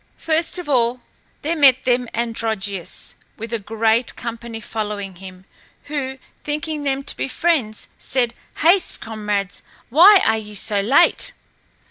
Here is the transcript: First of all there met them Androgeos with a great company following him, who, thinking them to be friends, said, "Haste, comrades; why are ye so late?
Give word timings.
First 0.17 0.57
of 0.57 0.67
all 0.67 1.01
there 1.43 1.55
met 1.55 1.83
them 1.83 2.07
Androgeos 2.15 3.13
with 3.37 3.53
a 3.53 3.59
great 3.59 4.15
company 4.15 4.59
following 4.59 5.17
him, 5.17 5.45
who, 5.83 6.17
thinking 6.43 6.81
them 6.81 7.03
to 7.03 7.15
be 7.15 7.27
friends, 7.27 7.87
said, 7.99 8.33
"Haste, 8.61 8.99
comrades; 8.99 9.61
why 9.89 10.19
are 10.25 10.39
ye 10.39 10.55
so 10.55 10.81
late? 10.81 11.33